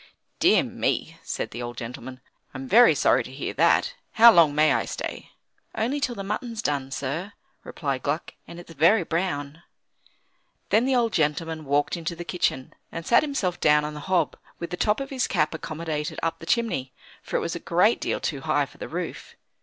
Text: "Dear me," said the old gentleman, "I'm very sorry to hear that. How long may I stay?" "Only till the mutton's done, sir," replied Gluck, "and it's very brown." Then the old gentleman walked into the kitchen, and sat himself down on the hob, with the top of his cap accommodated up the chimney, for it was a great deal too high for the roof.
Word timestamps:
"Dear 0.39 0.63
me," 0.63 1.17
said 1.21 1.51
the 1.51 1.61
old 1.61 1.77
gentleman, 1.77 2.21
"I'm 2.55 2.67
very 2.67 2.95
sorry 2.95 3.23
to 3.23 3.31
hear 3.31 3.53
that. 3.53 3.93
How 4.13 4.31
long 4.31 4.55
may 4.55 4.73
I 4.73 4.85
stay?" 4.85 5.29
"Only 5.75 5.99
till 5.99 6.15
the 6.15 6.23
mutton's 6.23 6.63
done, 6.63 6.89
sir," 6.89 7.33
replied 7.63 8.01
Gluck, 8.01 8.33
"and 8.47 8.59
it's 8.59 8.73
very 8.73 9.03
brown." 9.03 9.61
Then 10.69 10.85
the 10.85 10.95
old 10.95 11.13
gentleman 11.13 11.65
walked 11.65 11.95
into 11.95 12.15
the 12.15 12.25
kitchen, 12.25 12.73
and 12.91 13.05
sat 13.05 13.21
himself 13.21 13.59
down 13.59 13.85
on 13.85 13.93
the 13.93 13.99
hob, 14.09 14.35
with 14.57 14.71
the 14.71 14.75
top 14.75 14.99
of 14.99 15.11
his 15.11 15.27
cap 15.27 15.53
accommodated 15.53 16.19
up 16.23 16.39
the 16.39 16.47
chimney, 16.47 16.93
for 17.21 17.35
it 17.37 17.41
was 17.41 17.55
a 17.55 17.59
great 17.59 18.01
deal 18.01 18.19
too 18.19 18.41
high 18.41 18.65
for 18.65 18.79
the 18.79 18.89
roof. 18.89 19.35